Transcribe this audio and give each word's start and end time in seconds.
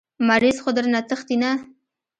مريض 0.27 0.57
خو 0.63 0.69
درنه 0.75 1.01
تښتي 1.09 1.35
نه. 1.41 1.51